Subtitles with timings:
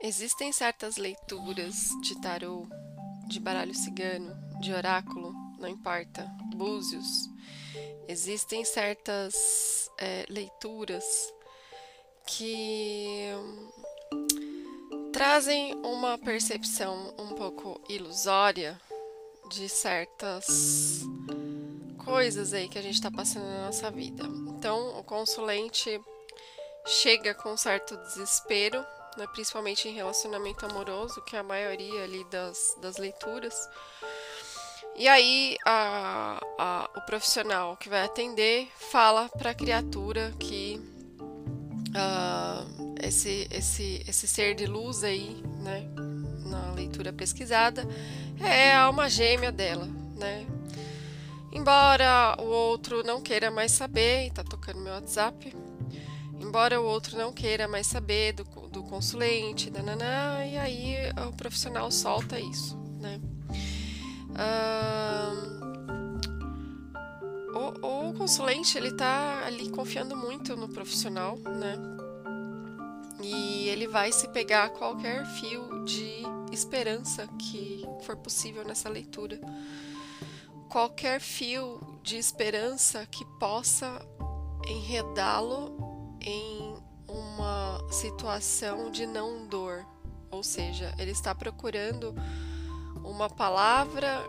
[0.00, 2.66] Existem certas leituras de tarô,
[3.26, 6.24] de baralho cigano, de oráculo, não importa,
[6.54, 7.28] búzios.
[8.06, 11.04] Existem certas é, leituras
[12.26, 13.30] que
[15.12, 18.80] trazem uma percepção um pouco ilusória
[19.50, 21.02] de certas
[22.04, 24.24] coisas aí que a gente está passando na nossa vida.
[24.56, 26.00] Então, o consulente
[26.86, 28.84] chega com certo desespero,
[29.16, 33.68] né, principalmente em relacionamento amoroso, que é a maioria ali das, das leituras.
[34.96, 40.80] E aí a, a, o profissional que vai atender fala para a criatura que
[41.90, 45.88] uh, esse, esse, esse ser de luz aí, né,
[46.44, 47.86] na leitura pesquisada,
[48.40, 50.46] é a alma gêmea dela, né?
[51.52, 55.54] Embora o outro não queira mais saber, e tá tocando meu WhatsApp,
[56.40, 60.96] embora o outro não queira mais saber do, do consulente, nananã, e aí
[61.28, 63.20] o profissional solta isso, né?
[67.82, 71.76] o, o consulente ele tá ali confiando muito no profissional, né?
[73.20, 79.40] E ele vai se pegar qualquer fio de esperança que for possível nessa leitura
[80.68, 84.00] qualquer fio de esperança que possa
[84.68, 85.87] enredá-lo
[86.28, 86.76] em
[87.08, 89.86] uma situação de não dor.
[90.30, 92.14] Ou seja, ele está procurando
[93.02, 94.22] uma palavra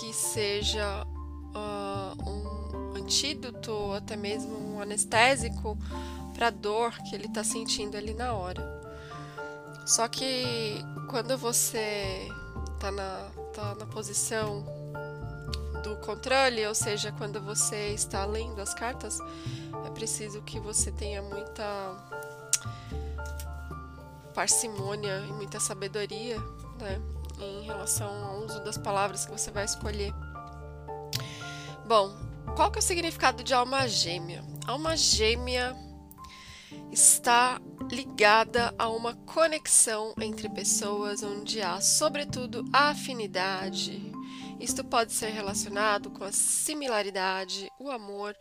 [0.00, 1.06] que seja
[1.54, 5.78] uh, um antídoto, até mesmo um anestésico
[6.34, 8.82] para a dor que ele está sentindo ali na hora.
[9.86, 12.28] Só que quando você
[12.74, 14.64] está na, tá na posição
[15.84, 19.18] do controle, ou seja, quando você está lendo as cartas,
[19.86, 21.64] é preciso que você tenha muita
[24.34, 26.38] parcimônia e muita sabedoria
[26.80, 27.00] né,
[27.38, 30.12] em relação ao uso das palavras que você vai escolher.
[31.86, 32.16] Bom,
[32.56, 34.42] qual que é o significado de alma gêmea?
[34.66, 35.76] Alma gêmea
[36.90, 44.12] está ligada a uma conexão entre pessoas onde há, sobretudo, afinidade,
[44.64, 48.34] isto pode ser relacionado com a similaridade, o amor,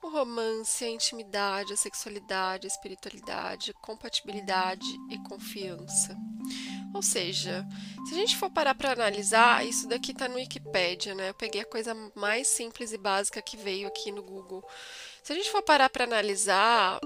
[0.00, 6.16] o romance, a intimidade, a sexualidade, a espiritualidade, compatibilidade e confiança.
[6.94, 7.66] Ou seja,
[8.06, 11.30] se a gente for parar para analisar, isso daqui está no Wikipedia, né?
[11.30, 14.64] Eu peguei a coisa mais simples e básica que veio aqui no Google.
[15.24, 17.00] Se a gente for parar para analisar,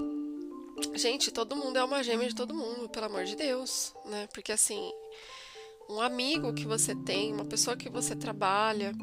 [0.93, 4.27] gente, todo mundo é uma gêmea de todo mundo, pelo amor de Deus, né?
[4.31, 4.91] Porque assim,
[5.89, 8.93] um amigo que você tem, uma pessoa que você trabalha.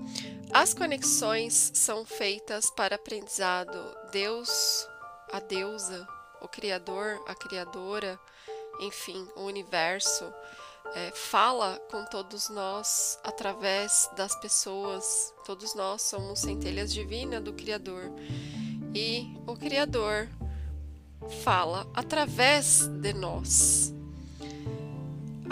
[0.52, 3.76] As conexões são feitas para aprendizado.
[4.12, 4.86] Deus,
[5.32, 6.06] a deusa,
[6.40, 8.18] o Criador, a Criadora,
[8.80, 10.32] enfim, o universo,
[10.94, 15.34] é, fala com todos nós através das pessoas.
[15.44, 18.12] Todos nós somos centelhas divinas do Criador.
[18.94, 20.28] E o Criador
[21.42, 23.92] fala através de nós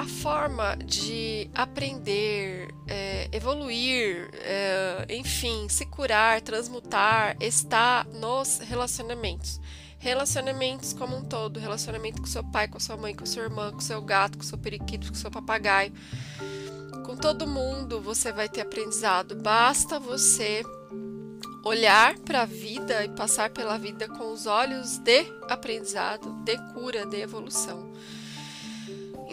[0.04, 9.58] a forma de aprender, é, evoluir, é, enfim, se curar, transmutar, está nos relacionamentos.
[9.98, 13.80] Relacionamentos como um todo, relacionamento com seu pai, com sua mãe, com sua irmã, com
[13.80, 15.92] seu gato, com seu periquito, com seu papagaio.
[17.06, 19.34] Com todo mundo você vai ter aprendizado.
[19.34, 20.62] Basta você
[21.64, 27.06] olhar para a vida e passar pela vida com os olhos de aprendizado, de cura,
[27.06, 27.90] de evolução.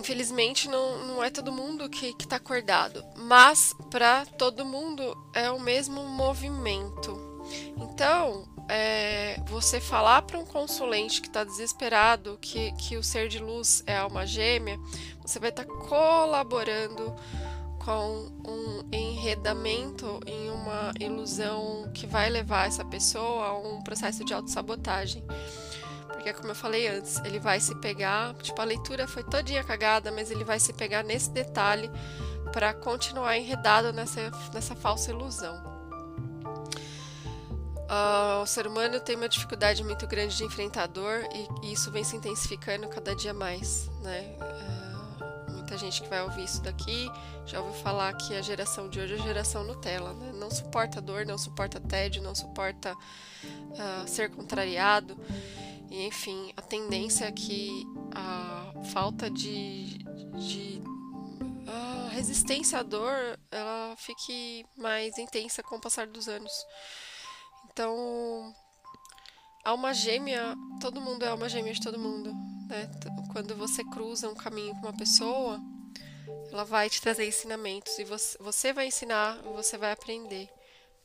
[0.02, 5.60] Infelizmente, não, não é todo mundo que está acordado, mas para todo mundo é o
[5.60, 7.16] mesmo movimento.
[7.78, 13.38] Então, é, você falar para um consulente que está desesperado que, que o ser de
[13.38, 14.80] luz é alma gêmea,
[15.24, 17.14] você vai estar tá colaborando
[17.78, 24.34] com um enredamento em uma ilusão que vai levar essa pessoa a um processo de
[24.34, 25.24] autossabotagem.
[26.22, 28.36] Porque, como eu falei antes, ele vai se pegar.
[28.36, 31.90] Tipo, a leitura foi todinha cagada, mas ele vai se pegar nesse detalhe
[32.54, 35.56] para continuar enredado nessa, nessa falsa ilusão.
[37.90, 41.90] Uh, o ser humano tem uma dificuldade muito grande de enfrentar dor e, e isso
[41.90, 44.38] vem se intensificando cada dia mais, né?
[44.40, 47.12] Uh, muita gente que vai ouvir isso daqui
[47.48, 50.32] já ouviu falar que a geração de hoje é a geração Nutella, né?
[50.36, 55.18] Não suporta dor, não suporta tédio, não suporta uh, ser contrariado.
[55.92, 57.86] E enfim, a tendência é que
[58.16, 60.82] a falta de, de
[61.68, 66.52] a resistência à dor ela fique mais intensa com o passar dos anos.
[67.66, 68.56] Então,
[69.66, 72.34] alma gêmea, todo mundo é alma gêmea de todo mundo,
[72.70, 72.90] né?
[73.34, 75.60] quando você cruza um caminho com uma pessoa,
[76.52, 80.50] ela vai te trazer ensinamentos e você, você vai ensinar você vai aprender.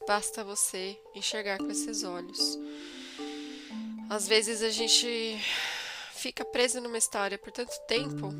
[0.06, 2.56] Basta você enxergar com esses olhos.
[4.08, 5.38] Às vezes a gente
[6.12, 8.31] fica preso numa história por tanto tempo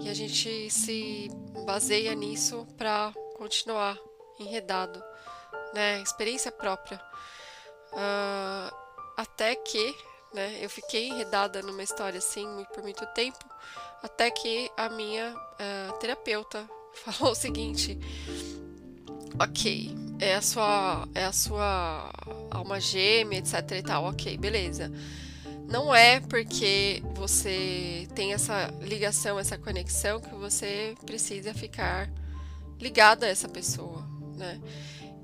[0.00, 1.28] e a gente se
[1.64, 3.98] baseia nisso para continuar
[4.38, 5.02] enredado,
[5.74, 6.00] né?
[6.00, 7.00] Experiência própria.
[7.92, 8.74] Uh,
[9.16, 9.94] até que,
[10.32, 10.58] né?
[10.60, 13.44] Eu fiquei enredada numa história assim por muito tempo,
[14.02, 17.98] até que a minha uh, terapeuta falou o seguinte:
[19.40, 19.90] ok,
[20.20, 22.10] é a sua, é a sua
[22.56, 24.90] alma gêmea, etc e tal, ok, beleza.
[25.68, 32.08] Não é porque você tem essa ligação, essa conexão, que você precisa ficar
[32.80, 34.06] ligada a essa pessoa,
[34.36, 34.60] né?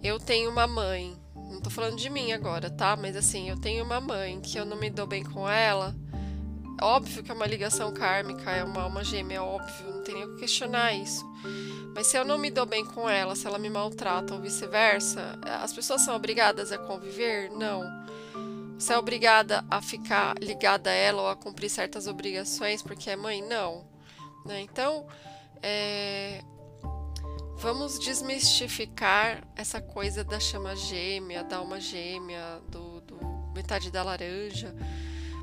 [0.02, 2.96] Eu tenho uma mãe, não tô falando de mim agora, tá?
[2.96, 5.94] Mas assim, eu tenho uma mãe que eu não me dou bem com ela.
[6.82, 10.34] Óbvio que é uma ligação kármica, é uma alma gêmea, óbvio, não tem nem o
[10.34, 11.24] que questionar isso.
[11.94, 15.38] Mas se eu não me dou bem com ela, se ela me maltrata ou vice-versa,
[15.62, 17.50] as pessoas são obrigadas a conviver?
[17.50, 17.84] Não.
[18.76, 23.14] Você é obrigada a ficar ligada a ela ou a cumprir certas obrigações porque é
[23.14, 23.40] mãe?
[23.40, 23.86] Não.
[24.44, 24.62] Né?
[24.62, 25.06] Então,
[25.62, 26.42] é...
[27.58, 34.74] vamos desmistificar essa coisa da chama gêmea, da alma gêmea, do, do metade da laranja,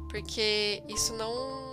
[0.10, 1.70] porque isso não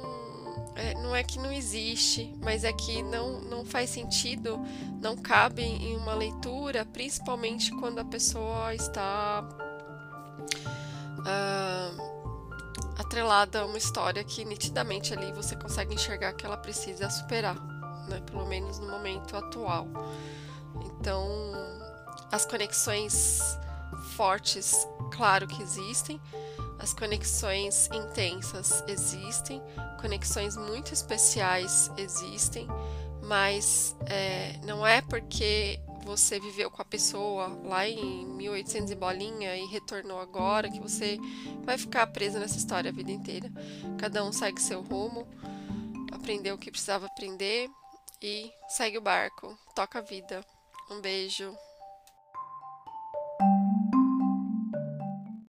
[0.76, 4.60] é, não é que não existe, mas é que não, não faz sentido,
[5.00, 9.42] não cabe em uma leitura, principalmente quando a pessoa está
[11.20, 12.16] uh,
[12.98, 17.56] atrelada a uma história que nitidamente ali você consegue enxergar que ela precisa superar,
[18.08, 18.20] né?
[18.26, 19.88] pelo menos no momento atual.
[20.84, 21.26] Então,
[22.30, 23.40] as conexões
[24.14, 26.20] fortes, claro que existem,
[26.78, 29.62] as conexões intensas existem,
[30.00, 32.66] conexões muito especiais existem,
[33.22, 39.56] mas é, não é porque você viveu com a pessoa lá em 1800 e bolinha
[39.56, 41.18] e retornou agora, que você
[41.64, 43.50] vai ficar preso nessa história a vida inteira.
[43.98, 45.26] Cada um segue seu rumo,
[46.12, 47.68] aprendeu o que precisava aprender
[48.22, 50.44] e segue o barco, toca a vida.
[50.88, 51.52] Um beijo.